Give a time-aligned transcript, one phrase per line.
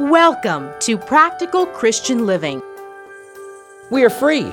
[0.00, 2.60] Welcome to Practical Christian Living.
[3.90, 4.50] We are free.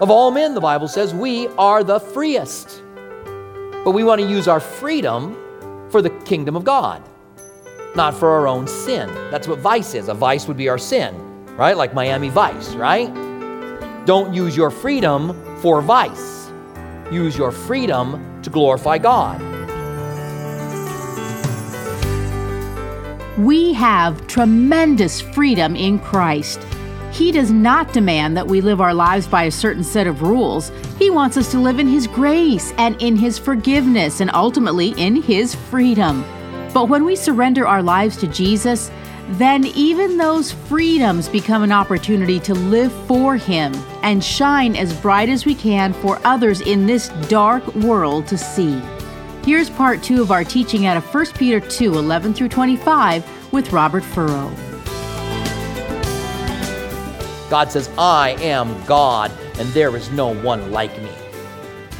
[0.00, 2.82] Of all men, the Bible says, we are the freest.
[3.84, 5.36] But we want to use our freedom
[5.90, 7.02] for the kingdom of God,
[7.94, 9.08] not for our own sin.
[9.30, 10.08] That's what vice is.
[10.08, 11.14] A vice would be our sin,
[11.56, 11.76] right?
[11.76, 13.14] Like Miami Vice, right?
[14.06, 16.50] Don't use your freedom for vice.
[17.10, 19.40] Use your freedom to glorify God.
[23.38, 26.60] We have tremendous freedom in Christ.
[27.12, 30.72] He does not demand that we live our lives by a certain set of rules.
[30.98, 35.22] He wants us to live in His grace and in His forgiveness and ultimately in
[35.22, 36.24] His freedom.
[36.74, 38.90] But when we surrender our lives to Jesus,
[39.28, 45.28] then even those freedoms become an opportunity to live for Him and shine as bright
[45.28, 48.82] as we can for others in this dark world to see.
[49.48, 53.72] Here's part two of our teaching out of 1 Peter 2 11 through 25 with
[53.72, 54.50] Robert Furrow.
[57.48, 61.10] God says, I am God, and there is no one like me.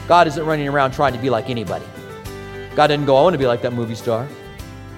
[0.07, 1.87] God isn't running around trying to be like anybody.
[2.77, 4.29] God didn't go, I want to be like that movie star.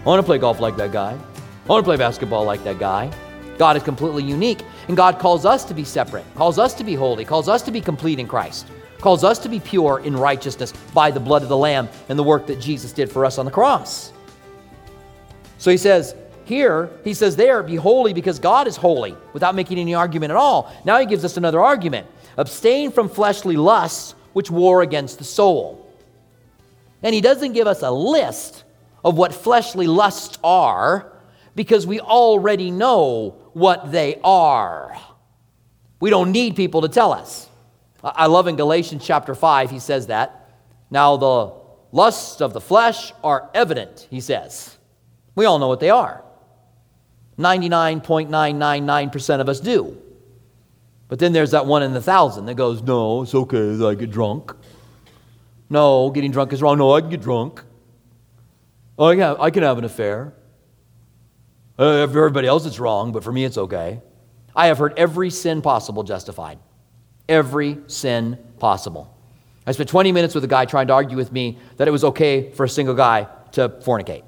[0.01, 1.13] I want to play golf like that guy.
[1.13, 3.13] I want to play basketball like that guy.
[3.59, 6.97] God is completely unique, and God calls us to be separate, calls us to be
[6.97, 8.67] holy, calls us to be complete in Christ,
[9.01, 12.23] calls us to be pure in righteousness by the blood of the Lamb and the
[12.23, 14.13] work that Jesus did for us on the cross.
[15.59, 19.79] So he says, here, he says there, be holy because God is holy, without making
[19.79, 20.75] any argument at all.
[20.85, 22.07] Now he gives us another argument
[22.37, 25.95] abstain from fleshly lusts which war against the soul.
[27.03, 28.65] And he doesn't give us a list
[29.05, 31.13] of what fleshly lusts are
[31.55, 34.97] because we already know what they are.
[36.01, 37.50] We don't need people to tell us.
[38.03, 40.49] I love in Galatians chapter 5, he says that.
[40.91, 41.53] Now, the
[41.93, 44.77] lusts of the flesh are evident, he says.
[45.35, 46.25] We all know what they are.
[47.39, 49.97] 99.999% of us do.
[51.09, 54.11] But then there's that one in the thousand that goes, No, it's okay, I get
[54.11, 54.55] drunk.
[55.69, 56.79] No, getting drunk is wrong.
[56.79, 57.63] No, I can get drunk.
[58.99, 60.35] Oh, yeah, I can have an affair.
[61.79, 64.01] Uh, for everybody else, it's wrong, but for me, it's okay.
[64.55, 66.59] I have heard every sin possible justified.
[67.31, 69.17] Every sin possible.
[69.65, 72.03] I spent 20 minutes with a guy trying to argue with me that it was
[72.03, 74.25] okay for a single guy to fornicate.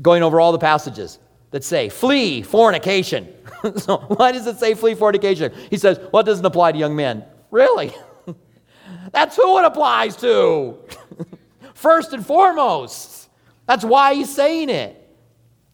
[0.00, 1.18] Going over all the passages
[1.50, 3.28] that say, flee fornication.
[3.76, 5.52] so, why does it say flee fornication?
[5.68, 7.26] He says, well, it doesn't apply to young men.
[7.50, 7.92] Really?
[9.12, 10.78] That's who it applies to.
[11.74, 13.28] First and foremost.
[13.66, 14.98] That's why he's saying it.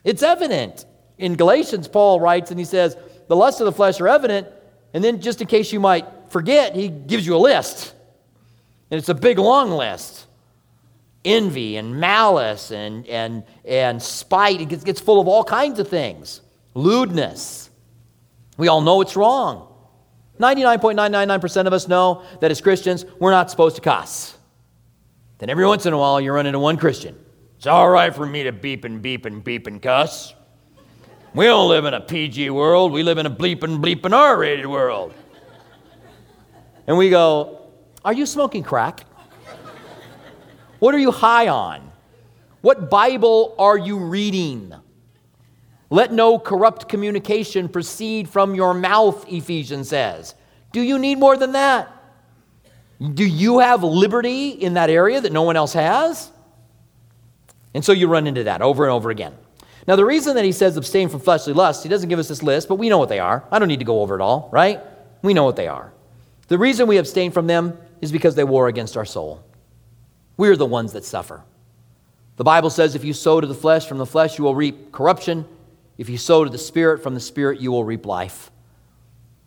[0.03, 0.85] It's evident.
[1.17, 2.97] In Galatians, Paul writes and he says,
[3.29, 4.49] the lusts of the flesh are evident.
[4.95, 7.95] And then, just in case you might forget, he gives you a list.
[8.91, 10.29] And it's a big, long list
[11.25, 14.61] envy and malice and, and, and spite.
[14.61, 16.41] It gets, gets full of all kinds of things.
[16.75, 17.71] Lewdness.
[18.57, 19.67] We all know it's wrong.
[20.41, 24.37] 99.999% of us know that as Christians, we're not supposed to cuss.
[25.39, 27.17] Then every once in a while, you run into one Christian.
[27.57, 30.33] It's all right for me to beep and beep and beep and cuss.
[31.35, 32.93] We don't live in a PG world.
[32.93, 35.15] We live in a bleeping, bleeping R rated world.
[36.87, 37.61] And we go,
[38.05, 39.05] Are you smoking crack?
[40.79, 41.91] What are you high on?
[42.61, 44.75] What Bible are you reading?
[45.91, 50.35] Let no corrupt communication proceed from your mouth, Ephesians says.
[50.73, 51.91] Do you need more than that?
[53.15, 56.31] Do you have liberty in that area that no one else has?
[57.75, 59.35] And so you run into that over and over again.
[59.87, 62.43] Now, the reason that he says abstain from fleshly lusts, he doesn't give us this
[62.43, 63.45] list, but we know what they are.
[63.51, 64.81] I don't need to go over it all, right?
[65.23, 65.93] We know what they are.
[66.49, 69.45] The reason we abstain from them is because they war against our soul.
[70.37, 71.43] We're the ones that suffer.
[72.37, 74.93] The Bible says if you sow to the flesh, from the flesh you will reap
[74.93, 75.45] corruption.
[75.99, 78.51] If you sow to the Spirit, from the Spirit you will reap life.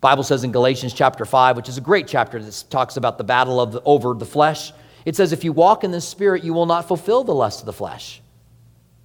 [0.01, 3.17] The Bible says in Galatians chapter 5, which is a great chapter that talks about
[3.17, 4.73] the battle of the, over the flesh,
[5.05, 7.65] it says, If you walk in the Spirit, you will not fulfill the lust of
[7.65, 8.20] the flesh.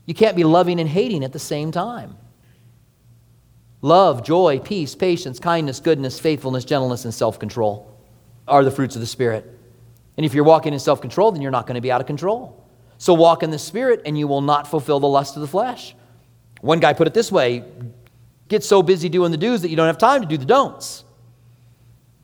[0.06, 2.16] You can't be loving and hating at the same time.
[3.82, 7.92] Love, joy, peace, patience, kindness, goodness, faithfulness, gentleness, and self control
[8.48, 9.44] are the fruits of the Spirit.
[10.16, 12.06] And if you're walking in self control, then you're not going to be out of
[12.06, 12.64] control.
[12.98, 15.94] So walk in the Spirit, and you will not fulfill the lust of the flesh.
[16.62, 17.64] One guy put it this way
[18.48, 21.02] get so busy doing the do's that you don't have time to do the don'ts.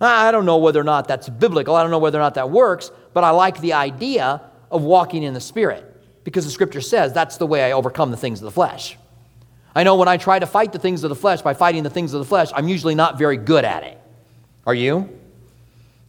[0.01, 1.75] I don't know whether or not that's biblical.
[1.75, 4.41] I don't know whether or not that works, but I like the idea
[4.71, 5.92] of walking in the Spirit
[6.25, 8.97] because the scripture says that's the way I overcome the things of the flesh.
[9.75, 11.91] I know when I try to fight the things of the flesh by fighting the
[11.91, 13.99] things of the flesh, I'm usually not very good at it.
[14.67, 15.09] Are you?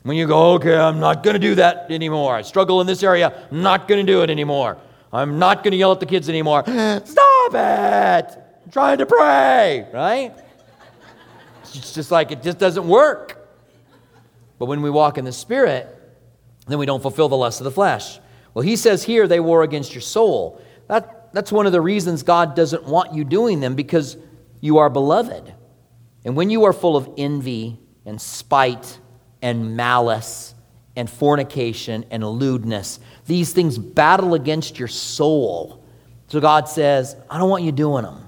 [0.04, 2.36] When you go, okay, I'm not going to do that anymore.
[2.36, 3.48] I struggle in this area.
[3.50, 4.77] I'm not going to do it anymore.
[5.13, 6.63] I'm not going to yell at the kids anymore.
[6.65, 8.38] Stop it.
[8.65, 10.33] I'm trying to pray, right?
[11.62, 13.39] It's just like it just doesn't work.
[14.60, 15.88] But when we walk in the Spirit,
[16.68, 18.19] then we don't fulfill the lust of the flesh.
[18.53, 20.61] Well, he says here they war against your soul.
[20.88, 24.17] That, that's one of the reasons God doesn't want you doing them because
[24.61, 25.53] you are beloved.
[26.25, 29.00] And when you are full of envy and spite
[29.41, 30.55] and malice
[30.95, 35.83] and fornication and lewdness, these things battle against your soul.
[36.27, 38.27] So God says, I don't want you doing them.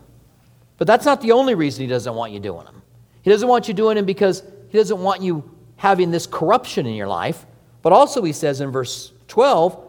[0.77, 2.81] But that's not the only reason He doesn't want you doing them.
[3.22, 6.95] He doesn't want you doing them because He doesn't want you having this corruption in
[6.95, 7.45] your life.
[7.81, 9.85] But also, He says in verse 12,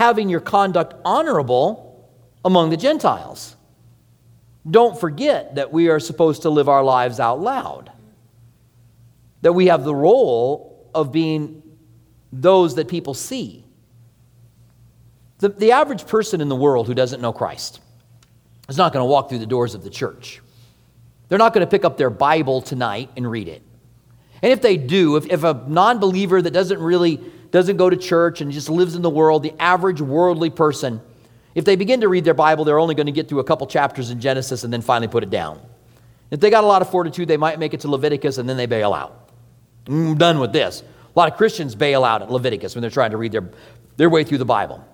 [0.00, 2.10] having your conduct honorable
[2.42, 3.54] among the Gentiles.
[4.68, 7.92] Don't forget that we are supposed to live our lives out loud,
[9.42, 11.62] that we have the role of being
[12.32, 13.62] those that people see.
[15.40, 17.80] The, the average person in the world who doesn't know Christ
[18.70, 20.40] is not going to walk through the doors of the church.
[21.28, 23.60] They're not going to pick up their Bible tonight and read it.
[24.40, 27.20] And if they do, if, if a non believer that doesn't really
[27.50, 31.00] doesn't go to church and just lives in the world, the average worldly person,
[31.54, 33.66] if they begin to read their Bible, they're only going to get through a couple
[33.66, 35.60] chapters in Genesis and then finally put it down.
[36.30, 38.56] If they got a lot of fortitude, they might make it to Leviticus and then
[38.56, 39.30] they bail out.
[39.86, 40.82] I'm done with this.
[40.82, 43.48] A lot of Christians bail out at Leviticus when they're trying to read their,
[43.96, 44.84] their way through the Bible.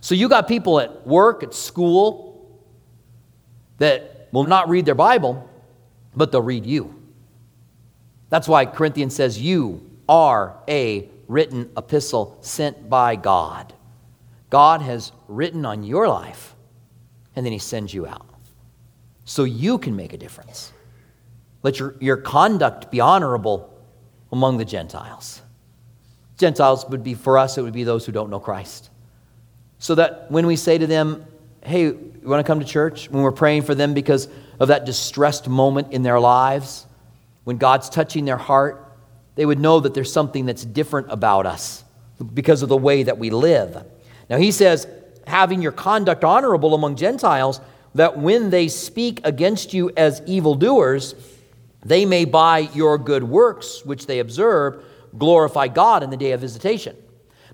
[0.00, 2.60] So you got people at work, at school,
[3.78, 5.48] that will not read their Bible,
[6.14, 6.94] but they'll read you.
[8.28, 13.74] That's why Corinthians says, You are a written epistle sent by God.
[14.50, 16.54] God has written on your life,
[17.34, 18.26] and then He sends you out
[19.24, 20.72] so you can make a difference.
[21.62, 23.74] Let your, your conduct be honorable
[24.30, 25.42] among the Gentiles.
[26.38, 28.90] Gentiles would be, for us, it would be those who don't know Christ.
[29.78, 31.26] So that when we say to them,
[31.64, 33.10] hey, you want to come to church?
[33.10, 34.28] When we're praying for them because
[34.60, 36.86] of that distressed moment in their lives,
[37.44, 38.85] when God's touching their heart,
[39.36, 41.84] they would know that there's something that's different about us
[42.34, 43.84] because of the way that we live.
[44.28, 44.88] Now, he says,
[45.26, 47.60] having your conduct honorable among Gentiles,
[47.94, 51.14] that when they speak against you as evildoers,
[51.84, 54.82] they may by your good works, which they observe,
[55.16, 56.96] glorify God in the day of visitation.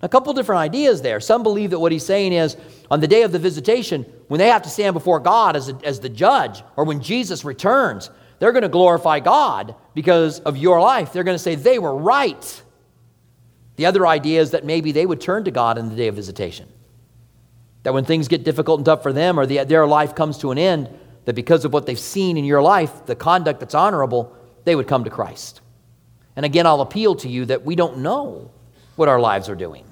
[0.00, 1.20] A couple different ideas there.
[1.20, 2.56] Some believe that what he's saying is
[2.90, 5.78] on the day of the visitation, when they have to stand before God as, a,
[5.84, 8.10] as the judge, or when Jesus returns,
[8.42, 11.12] they're going to glorify God because of your life.
[11.12, 12.62] They're going to say they were right.
[13.76, 16.16] The other idea is that maybe they would turn to God in the day of
[16.16, 16.68] visitation.
[17.84, 20.50] That when things get difficult and tough for them or the, their life comes to
[20.50, 20.88] an end,
[21.24, 24.88] that because of what they've seen in your life, the conduct that's honorable, they would
[24.88, 25.60] come to Christ.
[26.34, 28.50] And again, I'll appeal to you that we don't know
[28.96, 29.84] what our lives are doing.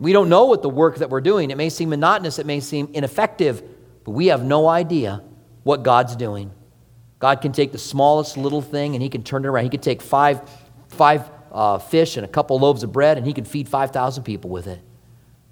[0.00, 1.52] We don't know what the work that we're doing.
[1.52, 3.62] It may seem monotonous, it may seem ineffective,
[4.02, 5.22] but we have no idea
[5.62, 6.50] what God's doing.
[7.22, 9.62] God can take the smallest little thing and He can turn it around.
[9.62, 10.40] He could take five,
[10.88, 14.50] five uh, fish and a couple loaves of bread, and he can feed 5,000 people
[14.50, 14.80] with it.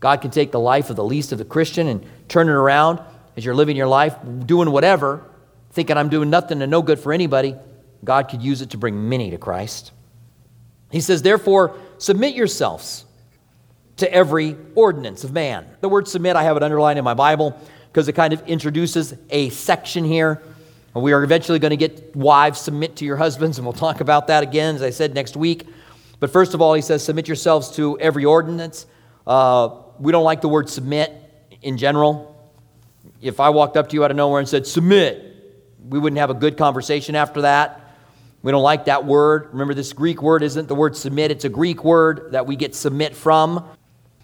[0.00, 3.00] God can take the life of the least of the Christian and turn it around
[3.36, 5.22] as you're living your life, doing whatever,
[5.70, 7.54] thinking I'm doing nothing and no good for anybody.
[8.02, 9.92] God could use it to bring many to Christ.
[10.90, 13.04] He says, therefore, submit yourselves
[13.98, 15.66] to every ordinance of man.
[15.82, 17.56] The word submit, I have it underlined in my Bible
[17.92, 20.42] because it kind of introduces a section here.
[20.94, 24.26] We are eventually going to get wives submit to your husbands, and we'll talk about
[24.26, 25.66] that again, as I said, next week.
[26.18, 28.86] But first of all, he says, submit yourselves to every ordinance.
[29.24, 29.70] Uh,
[30.00, 31.12] we don't like the word submit
[31.62, 32.36] in general.
[33.22, 35.26] If I walked up to you out of nowhere and said, submit,
[35.88, 37.96] we wouldn't have a good conversation after that.
[38.42, 39.50] We don't like that word.
[39.52, 42.74] Remember, this Greek word isn't the word submit, it's a Greek word that we get
[42.74, 43.64] submit from.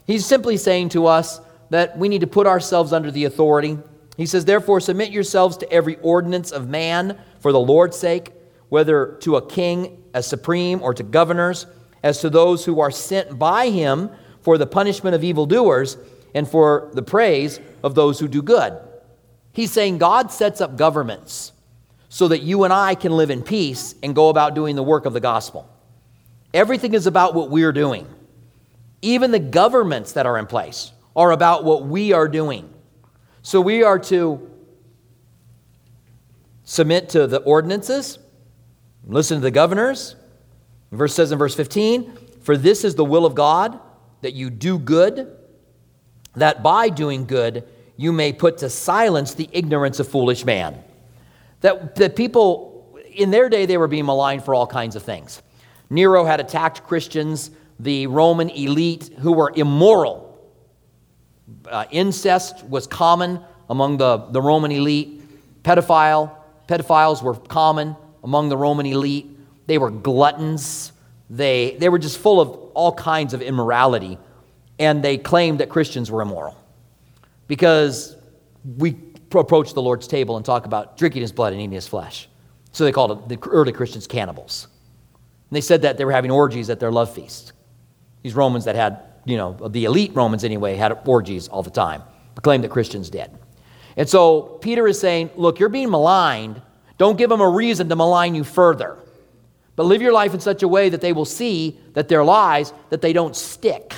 [0.07, 3.79] He's simply saying to us that we need to put ourselves under the authority.
[4.17, 8.33] He says, Therefore, submit yourselves to every ordinance of man for the Lord's sake,
[8.69, 11.67] whether to a king as supreme or to governors
[12.03, 15.97] as to those who are sent by him for the punishment of evildoers
[16.35, 18.79] and for the praise of those who do good.
[19.53, 21.53] He's saying God sets up governments
[22.09, 25.07] so that you and I can live in peace and go about doing the work
[25.07, 25.69] of the gospel.
[26.55, 28.07] Everything is about what we're doing.
[29.03, 32.73] Even the governments that are in place are about what we are doing.
[33.47, 34.51] So we are to
[36.65, 38.19] submit to the ordinances,
[39.07, 40.17] listen to the governors,
[40.91, 43.79] Verse says in verse 15, For this is the will of God,
[44.23, 45.37] that you do good,
[46.35, 50.83] that by doing good you may put to silence the ignorance of foolish man.
[51.61, 55.41] That, that people, in their day, they were being maligned for all kinds of things.
[55.89, 60.26] Nero had attacked Christians, the Roman elite who were immoral.
[61.69, 65.23] Uh, incest was common among the, the Roman elite.
[65.63, 66.35] Pedophile,
[66.69, 69.31] pedophiles were common among the Roman elite.
[69.67, 70.93] They were gluttons.
[71.31, 74.19] They, they were just full of all kinds of immorality.
[74.79, 76.57] And they claimed that Christians were immoral
[77.49, 78.17] because
[78.77, 78.97] we
[79.35, 82.29] approach the Lord's table and talk about drinking his blood and eating his flesh.
[82.73, 84.69] So they called the early Christians cannibals.
[85.51, 87.53] And they said that they were having orgies at their love feast.
[88.23, 92.03] These Romans that had, you know, the elite Romans anyway, had orgies all the time,
[92.35, 93.31] proclaimed that Christians did.
[93.97, 96.63] And so Peter is saying, look, you're being maligned.
[96.97, 98.97] Don't give them a reason to malign you further.
[99.75, 102.73] But live your life in such a way that they will see that their lies,
[102.91, 103.93] that they don't stick.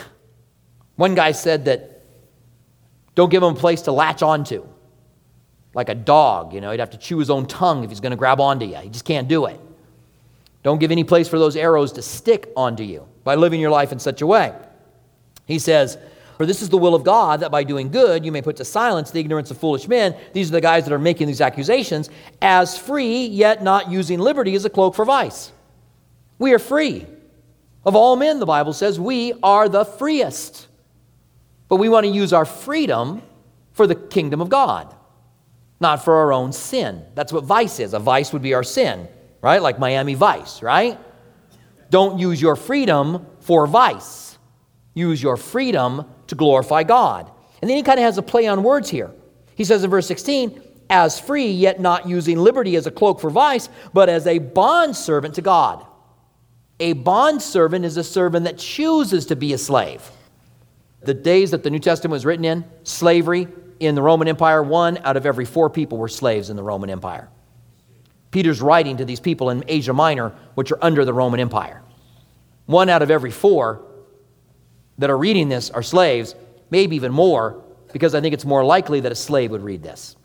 [0.97, 2.05] One guy said that
[3.15, 4.67] don't give them a place to latch onto.
[5.75, 8.11] Like a dog, you know, he'd have to chew his own tongue if he's going
[8.11, 8.77] to grab onto you.
[8.77, 9.61] He just can't do it.
[10.63, 13.93] Don't give any place for those arrows to stick onto you by living your life
[13.93, 14.55] in such a way.
[15.49, 15.99] He says,
[16.37, 18.65] For this is the will of God, that by doing good you may put to
[18.65, 20.15] silence the ignorance of foolish men.
[20.33, 22.09] These are the guys that are making these accusations,
[22.41, 25.51] as free, yet not using liberty as a cloak for vice.
[26.39, 27.05] We are free.
[27.85, 30.69] Of all men, the Bible says, we are the freest.
[31.67, 33.23] But we want to use our freedom
[33.73, 34.95] for the kingdom of God,
[35.81, 37.03] not for our own sin.
[37.17, 37.95] That's what vice is.
[37.95, 39.09] A vice would be our sin
[39.41, 39.63] right?
[39.63, 40.99] Like Miami Vice, right?
[41.91, 44.28] Don't use your freedom for vice.
[44.99, 47.31] Use your freedom to glorify God.
[47.63, 49.13] And then he kind of has a play on words here.
[49.55, 53.31] He says in verse 16, as free, yet not using liberty as a cloak for
[53.31, 55.87] vice, but as a bondservant to God.
[56.81, 60.11] A bondservant is a servant that chooses to be a slave.
[61.03, 63.47] The days that the New Testament was written in, slavery
[63.79, 66.91] in the Roman Empire, one out of every four people were slaves in the Roman
[66.91, 67.29] Empire.
[68.33, 71.83] Peter's writing to these people in Asia Minor, which are under the Roman Empire.
[72.67, 73.85] One out of every four
[74.99, 76.35] that are reading this are slaves,
[76.71, 77.63] maybe even more,
[77.93, 80.17] because I think it's more likely that a slave would read this.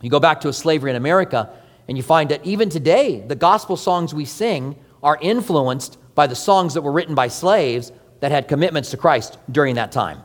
[0.00, 1.50] You go back to slavery in America,
[1.86, 6.34] and you find that even today, the gospel songs we sing are influenced by the
[6.34, 10.22] songs that were written by slaves that had commitments to Christ during that time.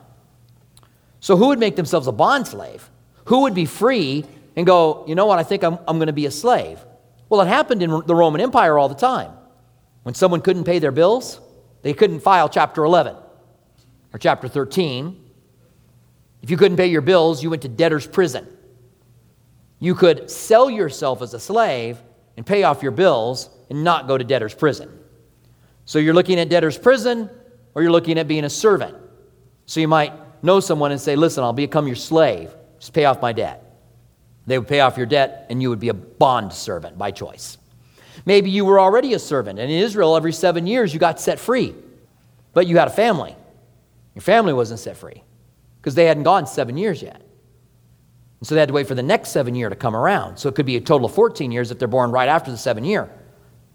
[1.19, 2.89] So, who would make themselves a bond slave?
[3.25, 4.25] Who would be free
[4.55, 6.79] and go, you know what, I think I'm, I'm going to be a slave?
[7.29, 9.31] Well, it happened in the Roman Empire all the time.
[10.03, 11.39] When someone couldn't pay their bills,
[11.81, 13.15] they couldn't file chapter 11
[14.13, 15.20] or chapter 13.
[16.41, 18.48] If you couldn't pay your bills, you went to debtor's prison.
[19.79, 21.98] You could sell yourself as a slave
[22.38, 24.89] and pay off your bills and not go to debtor's prison.
[25.86, 27.29] So you're looking at debtor's prison
[27.74, 28.96] or you're looking at being a servant.
[29.65, 32.53] So you might know someone and say, Listen, I'll become your slave.
[32.79, 33.62] Just pay off my debt.
[34.46, 37.58] They would pay off your debt, and you would be a bond servant by choice.
[38.25, 41.39] Maybe you were already a servant, and in Israel, every seven years, you got set
[41.39, 41.74] free.
[42.53, 43.38] But you had a family.
[44.15, 45.24] Your family wasn't set free
[45.82, 47.22] because they hadn't gone seven years yet.
[48.39, 50.38] And so they had to wait for the next seven year to come around.
[50.38, 52.58] So it could be a total of 14 years if they're born right after the
[52.58, 53.10] seven year,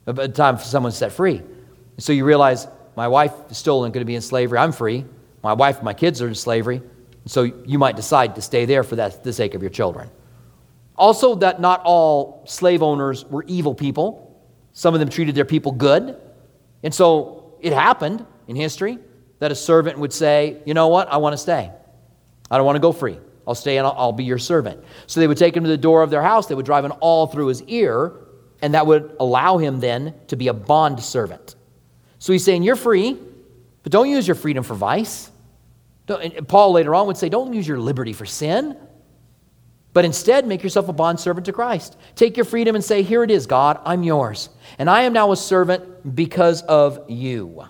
[0.04, 1.38] by the time someone's set free.
[1.38, 4.58] And so you realize my wife is still going to be in slavery.
[4.58, 5.04] I'm free.
[5.42, 6.76] My wife and my kids are in slavery.
[6.76, 10.10] And so you might decide to stay there for that, the sake of your children.
[10.96, 14.42] Also, that not all slave owners were evil people.
[14.72, 16.16] Some of them treated their people good.
[16.82, 18.98] And so it happened in history
[19.38, 21.08] that a servant would say, You know what?
[21.08, 21.70] I want to stay.
[22.50, 23.18] I don't want to go free.
[23.46, 24.84] I'll stay and I'll, I'll, be your servant.
[25.06, 26.46] So they would take him to the door of their house.
[26.46, 28.12] They would drive an awl through his ear,
[28.60, 31.54] and that would allow him then to be a bond servant.
[32.18, 33.16] So he's saying, You're free,
[33.82, 35.30] but don't use your freedom for vice.
[36.06, 38.76] Paul later on would say, Don't use your liberty for sin.
[39.94, 41.96] But instead, make yourself a bondservant to Christ.
[42.14, 44.50] Take your freedom and say, Here it is, God, I'm yours.
[44.78, 47.64] And I am now a servant because of you.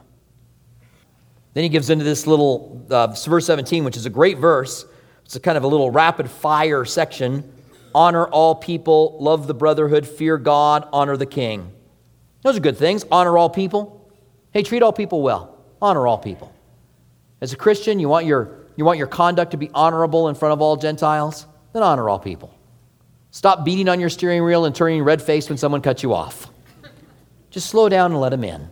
[1.54, 4.84] Then he gives into this little uh, verse 17, which is a great verse.
[5.24, 7.52] It's a kind of a little rapid fire section.
[7.94, 11.72] Honor all people, love the brotherhood, fear God, honor the king.
[12.42, 13.04] Those are good things.
[13.10, 14.10] Honor all people.
[14.52, 15.58] Hey, treat all people well.
[15.82, 16.52] Honor all people.
[17.40, 20.52] As a Christian, you want your, you want your conduct to be honorable in front
[20.52, 21.46] of all Gentiles?
[21.72, 22.54] then honor all people.
[23.30, 26.50] Stop beating on your steering wheel and turning red faced when someone cuts you off.
[27.50, 28.68] Just slow down and let them in.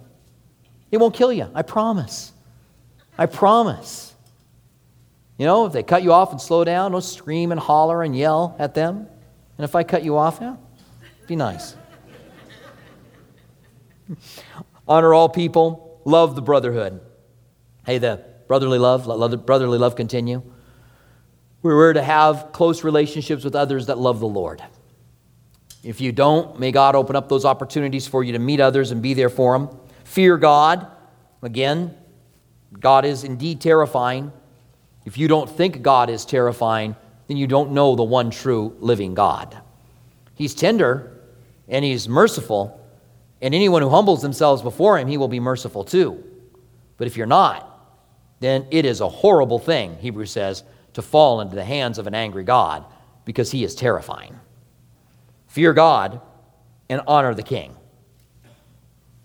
[0.90, 2.32] It won't kill you, I promise.
[3.18, 4.14] I promise.
[5.38, 8.16] You know, if they cut you off and slow down, don't scream and holler and
[8.16, 9.06] yell at them.
[9.58, 10.56] And if I cut you off, yeah,
[11.26, 11.76] be nice.
[14.88, 17.00] Honor all people, love the brotherhood.
[17.84, 20.42] Hey, the brotherly love, let the brotherly love continue.
[21.62, 24.62] We're to have close relationships with others that love the Lord.
[25.82, 29.02] If you don't, may God open up those opportunities for you to meet others and
[29.02, 29.76] be there for them.
[30.04, 30.86] Fear God.
[31.42, 31.96] Again,
[32.80, 34.32] God is indeed terrifying.
[35.04, 36.96] If you don't think God is terrifying,
[37.28, 39.56] then you don't know the one true living God.
[40.34, 41.12] He's tender
[41.68, 42.80] and he's merciful,
[43.42, 46.22] and anyone who humbles themselves before him, he will be merciful too.
[46.96, 47.72] But if you're not,
[48.40, 50.62] then it is a horrible thing, Hebrews says,
[50.94, 52.84] to fall into the hands of an angry God
[53.24, 54.38] because he is terrifying.
[55.48, 56.20] Fear God
[56.88, 57.74] and honor the king.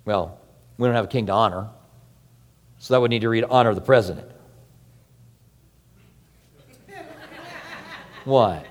[0.05, 0.39] Well,
[0.77, 1.69] we don't have a king to honor,
[2.81, 4.27] so that would need to read honor the president.
[8.25, 8.65] what?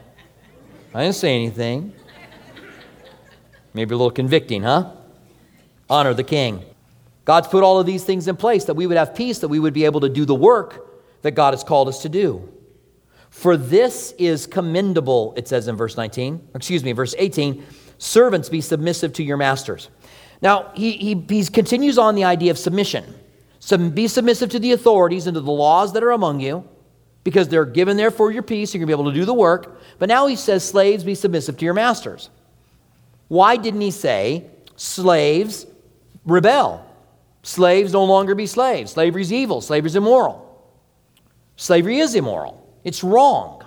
[0.92, 1.92] I didn't say anything.
[3.72, 4.90] Maybe a little convicting, huh?
[5.88, 6.64] Honor the king.
[7.24, 9.60] God's put all of these things in place that we would have peace, that we
[9.60, 10.88] would be able to do the work
[11.22, 12.52] that God has called us to do.
[13.28, 17.64] For this is commendable, it says in verse 19, excuse me, verse 18
[17.98, 19.88] servants be submissive to your masters.
[20.42, 23.19] Now, he, he, he continues on the idea of submission.
[23.60, 26.68] So be submissive to the authorities and to the laws that are among you,
[27.22, 28.72] because they're given there for your peace.
[28.74, 29.80] You're going to be able to do the work.
[29.98, 32.30] But now he says, slaves, be submissive to your masters.
[33.28, 35.66] Why didn't he say, slaves,
[36.24, 36.86] rebel?
[37.42, 38.92] Slaves no longer be slaves.
[38.92, 39.60] Slavery is evil.
[39.60, 40.46] Slavery is immoral.
[41.56, 42.66] Slavery is immoral.
[42.82, 43.64] It's wrong.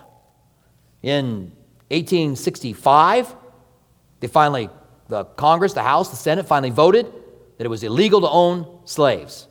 [1.04, 1.52] In
[1.90, 3.36] 1865,
[4.20, 4.70] they finally,
[5.10, 7.06] the Congress, the House, the Senate finally voted
[7.58, 9.48] that it was illegal to own slaves.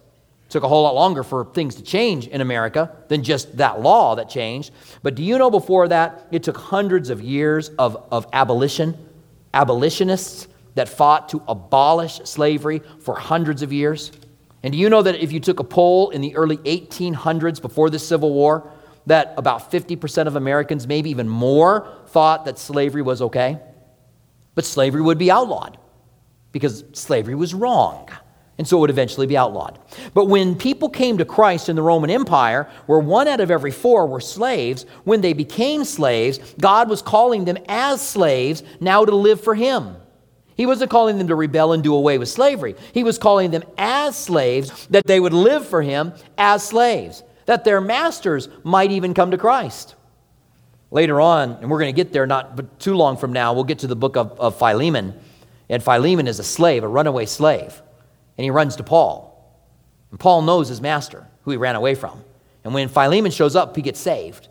[0.52, 4.14] Took a whole lot longer for things to change in America than just that law
[4.16, 4.70] that changed.
[5.02, 8.98] But do you know before that, it took hundreds of years of, of abolition,
[9.54, 14.12] abolitionists that fought to abolish slavery for hundreds of years.
[14.62, 17.88] And do you know that if you took a poll in the early 1800s before
[17.88, 18.70] the Civil War,
[19.06, 23.58] that about 50% of Americans, maybe even more, thought that slavery was okay?
[24.54, 25.78] But slavery would be outlawed
[26.52, 28.10] because slavery was wrong.
[28.58, 29.78] And so it would eventually be outlawed.
[30.14, 33.70] But when people came to Christ in the Roman Empire, where one out of every
[33.70, 39.14] four were slaves, when they became slaves, God was calling them as slaves now to
[39.14, 39.96] live for Him.
[40.56, 42.74] He wasn't calling them to rebel and do away with slavery.
[42.92, 47.64] He was calling them as slaves that they would live for him as slaves, that
[47.64, 49.94] their masters might even come to Christ.
[50.90, 53.78] Later on, and we're going to get there not too long from now, we'll get
[53.80, 55.18] to the book of, of Philemon.
[55.70, 57.80] And Philemon is a slave, a runaway slave.
[58.36, 59.28] And he runs to Paul.
[60.10, 62.22] And Paul knows his master, who he ran away from.
[62.64, 64.48] And when Philemon shows up, he gets saved.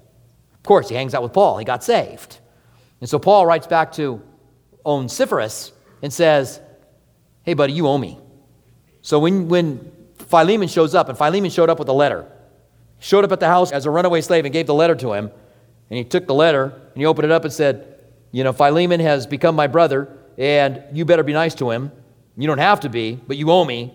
[0.53, 1.57] Of course, he hangs out with Paul.
[1.57, 2.39] He got saved.
[2.99, 4.21] And so Paul writes back to
[4.85, 6.59] Onesiphorus and says,
[7.43, 8.19] Hey, buddy, you owe me.
[9.01, 12.31] So when, when Philemon shows up, and Philemon showed up with a letter,
[12.99, 15.31] showed up at the house as a runaway slave and gave the letter to him,
[15.89, 17.99] and he took the letter and he opened it up and said,
[18.31, 21.91] You know, Philemon has become my brother, and you better be nice to him.
[22.37, 23.93] You don't have to be, but you owe me,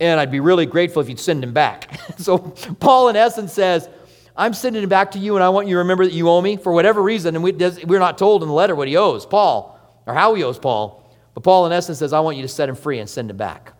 [0.00, 1.98] and I'd be really grateful if you'd send him back.
[2.18, 3.88] so Paul, in essence, says,
[4.36, 6.40] I'm sending him back to you, and I want you to remember that you owe
[6.40, 7.34] me for whatever reason.
[7.34, 10.44] And we, we're not told in the letter what he owes Paul or how he
[10.44, 11.12] owes Paul.
[11.34, 13.36] But Paul, in essence, says, I want you to set him free and send him
[13.36, 13.72] back.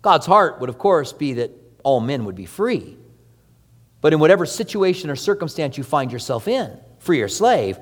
[0.00, 1.50] God's heart would, of course, be that
[1.82, 2.96] all men would be free.
[4.00, 7.78] But in whatever situation or circumstance you find yourself in, free or slave,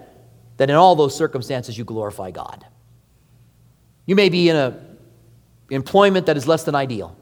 [0.57, 2.65] that in all those circumstances you glorify God.
[4.07, 4.86] You may be in an
[5.71, 7.17] employment that is less than ideal.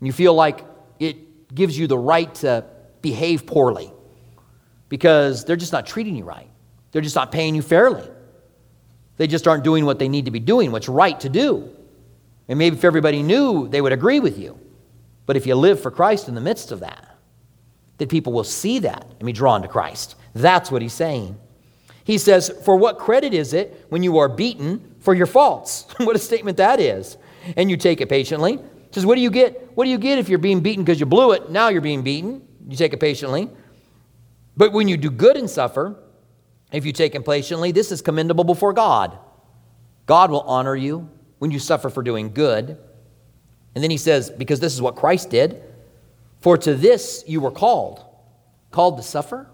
[0.00, 0.64] You feel like
[0.98, 2.64] it gives you the right to
[3.02, 3.92] behave poorly
[4.88, 6.48] because they're just not treating you right.
[6.90, 8.08] They're just not paying you fairly.
[9.16, 11.70] They just aren't doing what they need to be doing, what's right to do.
[12.48, 14.58] And maybe if everybody knew, they would agree with you.
[15.26, 17.16] But if you live for Christ in the midst of that,
[17.98, 20.16] that people will see that and be drawn to Christ.
[20.34, 21.38] That's what he's saying.
[22.04, 25.86] He says, For what credit is it when you are beaten for your faults?
[25.98, 27.16] what a statement that is.
[27.56, 28.58] And you take it patiently.
[28.92, 29.72] Says, What do you get?
[29.74, 31.50] What do you get if you're being beaten because you blew it?
[31.50, 32.46] Now you're being beaten.
[32.68, 33.48] You take it patiently.
[34.56, 35.96] But when you do good and suffer,
[36.72, 39.18] if you take it patiently, this is commendable before God.
[40.06, 42.78] God will honor you when you suffer for doing good.
[43.74, 45.62] And then he says, because this is what Christ did,
[46.40, 48.04] for to this you were called.
[48.70, 49.48] Called to suffer?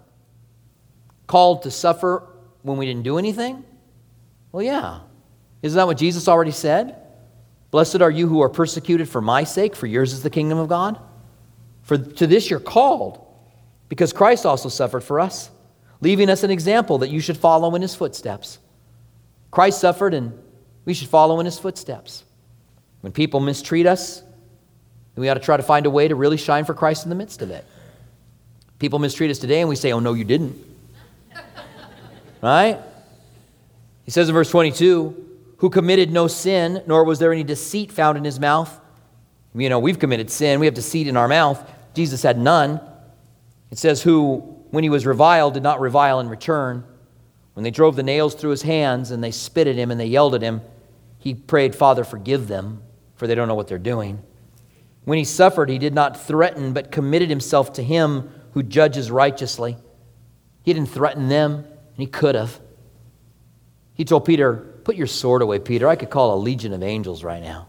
[1.27, 2.27] Called to suffer
[2.63, 3.63] when we didn't do anything?
[4.51, 5.01] Well, yeah.
[5.61, 6.95] Isn't that what Jesus already said?
[7.71, 10.67] Blessed are you who are persecuted for my sake, for yours is the kingdom of
[10.67, 10.99] God.
[11.83, 13.25] For to this you're called,
[13.87, 15.49] because Christ also suffered for us
[16.01, 18.59] leaving us an example that you should follow in his footsteps.
[19.51, 20.37] Christ suffered, and
[20.85, 22.23] we should follow in his footsteps.
[23.01, 24.23] When people mistreat us,
[25.15, 27.15] we ought to try to find a way to really shine for Christ in the
[27.15, 27.65] midst of it.
[28.77, 30.55] People mistreat us today, and we say, Oh, no, you didn't.
[32.41, 32.79] right?
[34.05, 35.28] He says in verse 22
[35.59, 38.79] who committed no sin, nor was there any deceit found in his mouth.
[39.53, 41.69] You know, we've committed sin, we have deceit in our mouth.
[41.93, 42.81] Jesus had none.
[43.71, 46.83] It says, who when he was reviled, did not revile in return.
[47.53, 50.05] When they drove the nails through his hands and they spit at him and they
[50.05, 50.61] yelled at him,
[51.17, 52.81] he prayed, Father, forgive them,
[53.15, 54.21] for they don't know what they're doing.
[55.03, 59.77] When he suffered, he did not threaten, but committed himself to him who judges righteously.
[60.63, 62.59] He didn't threaten them, and he could have.
[63.93, 65.87] He told Peter, Put your sword away, Peter.
[65.87, 67.67] I could call a legion of angels right now.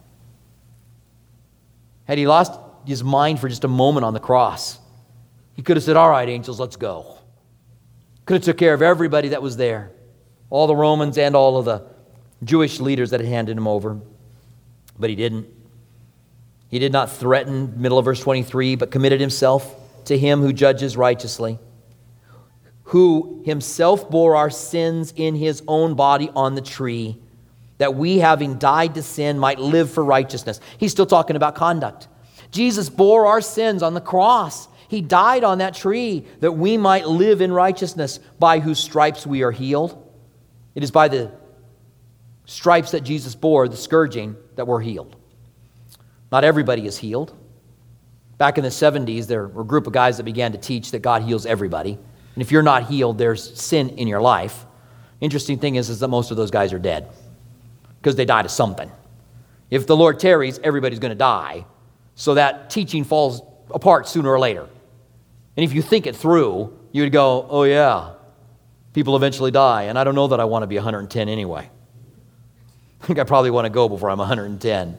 [2.07, 4.79] Had he lost his mind for just a moment on the cross,
[5.53, 7.19] he could have said, All right, angels, let's go.
[8.25, 9.91] Could have took care of everybody that was there,
[10.49, 11.85] all the Romans and all of the
[12.43, 14.01] Jewish leaders that had handed him over.
[14.99, 15.47] But he didn't.
[16.71, 20.97] He did not threaten, middle of verse 23, but committed himself to him who judges
[20.97, 21.59] righteously,
[22.91, 27.17] who himself bore our sins in his own body on the tree,
[27.79, 30.59] that we, having died to sin, might live for righteousness.
[30.77, 32.09] He's still talking about conduct.
[32.51, 34.67] Jesus bore our sins on the cross.
[34.89, 39.45] He died on that tree that we might live in righteousness, by whose stripes we
[39.45, 40.13] are healed.
[40.75, 41.31] It is by the
[42.45, 45.15] stripes that Jesus bore, the scourging, that we're healed.
[46.33, 47.37] Not everybody is healed.
[48.37, 51.03] Back in the 70s, there were a group of guys that began to teach that
[51.03, 52.01] God heals everybody.
[52.35, 54.67] And if you're not healed, there's sin in your life.
[55.21, 57.09] Interesting thing is, is that most of those guys are dead
[58.01, 58.91] because they died of something.
[59.71, 61.67] If the Lord tarries, everybody's going to die.
[62.15, 64.69] So that teaching falls apart sooner or later.
[65.57, 68.15] And if you think it through, you would go, oh, yeah,
[68.93, 69.85] people eventually die.
[69.85, 71.71] And I don't know that I want to be 110 anyway.
[73.03, 74.99] I think I probably want to go before I'm 110.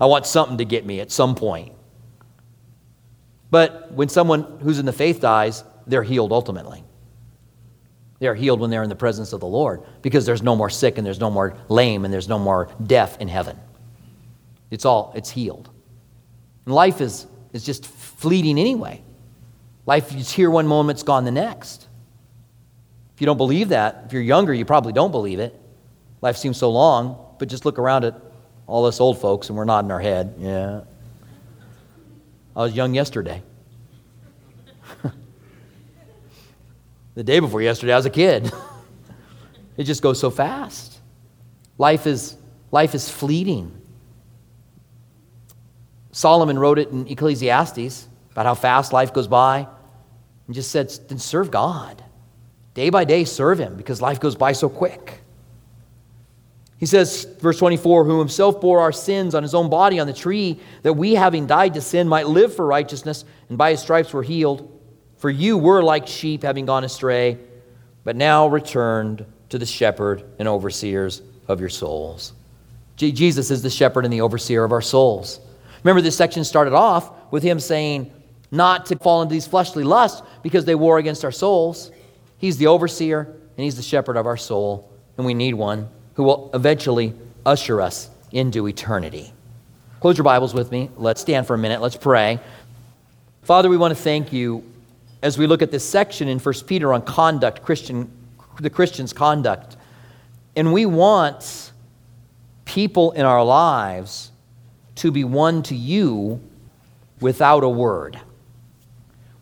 [0.00, 1.72] I want something to get me at some point.
[3.50, 6.84] But when someone who's in the faith dies, they're healed ultimately.
[8.20, 10.98] They're healed when they're in the presence of the Lord because there's no more sick
[10.98, 13.58] and there's no more lame and there's no more deaf in heaven.
[14.70, 15.68] It's all, it's healed.
[16.64, 19.02] And life is, is just fleeting anyway.
[19.86, 21.86] Life is here one moment, it's gone the next.
[23.14, 25.60] If you don't believe that, if you're younger, you probably don't believe it.
[26.22, 28.20] Life seems so long, but just look around at
[28.66, 30.34] all us old folks and we're nodding our head.
[30.38, 30.80] Yeah.
[32.56, 33.42] I was young yesterday.
[37.14, 38.52] the day before yesterday, I was a kid.
[39.76, 40.98] it just goes so fast.
[41.78, 42.36] Life is,
[42.70, 43.72] life is fleeting.
[46.12, 49.66] Solomon wrote it in Ecclesiastes about how fast life goes by
[50.46, 52.02] and just said, then serve God.
[52.74, 55.20] Day by day, serve Him because life goes by so quick.
[56.76, 60.12] He says, verse 24, who himself bore our sins on his own body on the
[60.12, 64.12] tree, that we, having died to sin, might live for righteousness, and by his stripes
[64.12, 64.70] were healed.
[65.24, 67.38] For you were like sheep, having gone astray,
[68.04, 72.34] but now returned to the shepherd and overseers of your souls.
[72.98, 75.40] Jesus is the shepherd and the overseer of our souls.
[75.82, 78.12] Remember, this section started off with him saying,
[78.50, 81.90] not to fall into these fleshly lusts because they war against our souls.
[82.36, 86.24] He's the overseer and he's the shepherd of our soul, and we need one who
[86.24, 87.14] will eventually
[87.46, 89.32] usher us into eternity.
[90.00, 90.90] Close your Bibles with me.
[90.98, 91.80] Let's stand for a minute.
[91.80, 92.40] Let's pray.
[93.44, 94.62] Father, we want to thank you
[95.24, 98.10] as we look at this section in 1 Peter on conduct, Christian,
[98.60, 99.78] the Christian's conduct.
[100.54, 101.72] And we want
[102.66, 104.30] people in our lives
[104.96, 106.42] to be one to you
[107.20, 108.20] without a word.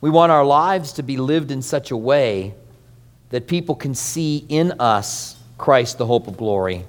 [0.01, 2.55] We want our lives to be lived in such a way
[3.31, 6.85] that people can see in us Christ, the hope of glory,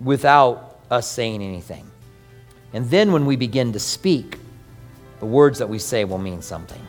[0.00, 1.88] without us saying anything.
[2.72, 4.36] And then when we begin to speak,
[5.20, 6.80] the words that we say will mean something.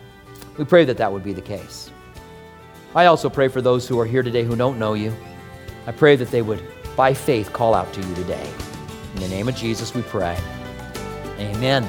[0.58, 1.92] We pray that that would be the case.
[2.94, 5.14] I also pray for those who are here today who don't know you.
[5.88, 6.62] I pray that they would,
[6.96, 8.52] by faith, call out to you today.
[9.16, 10.38] In the name of Jesus, we pray.
[11.40, 11.84] Amen.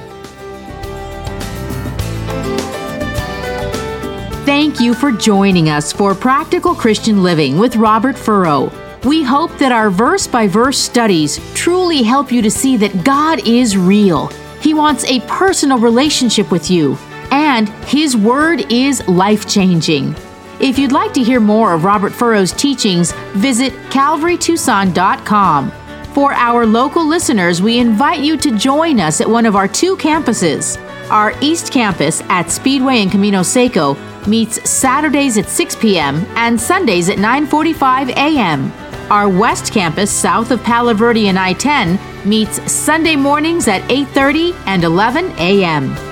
[4.45, 8.73] Thank you for joining us for Practical Christian Living with Robert Furrow.
[9.05, 13.47] We hope that our verse by verse studies truly help you to see that God
[13.47, 14.29] is real.
[14.61, 16.97] He wants a personal relationship with you,
[17.33, 20.15] and His Word is life changing.
[20.61, 25.73] If you'd like to hear more of Robert Furrow's teachings, visit calvarytucson.com.
[26.13, 29.97] For our local listeners, we invite you to join us at one of our two
[29.97, 30.79] campuses.
[31.11, 36.25] Our East Campus at Speedway and Camino Seco meets Saturdays at 6 p.m.
[36.37, 38.71] and Sundays at 9:45 a.m.
[39.11, 44.55] Our West Campus, south of Palo Verde and I 10, meets Sunday mornings at 8:30
[44.67, 46.12] and 11 a.m.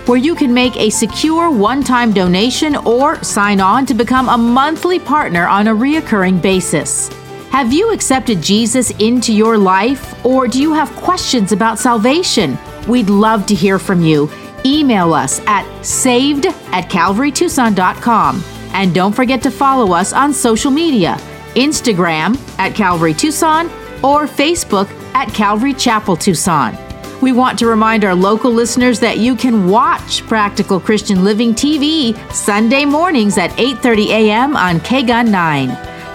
[0.09, 4.39] where you can make a secure one time donation or sign on to become a
[4.39, 7.11] monthly partner on a reoccurring basis.
[7.51, 12.57] Have you accepted Jesus into your life, or do you have questions about salvation?
[12.89, 14.31] We'd love to hear from you.
[14.65, 18.43] Email us at saved at calvarytucson.com.
[18.73, 21.19] And don't forget to follow us on social media
[21.57, 23.67] Instagram at Calvary Tucson
[24.03, 26.77] or Facebook at Calvary Chapel Tucson.
[27.21, 32.15] We want to remind our local listeners that you can watch Practical Christian Living TV
[32.33, 34.57] Sunday mornings at 8:30 a.m.
[34.57, 35.69] on KGUN 9.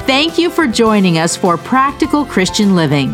[0.05, 3.13] Thank you for joining us for Practical Christian Living.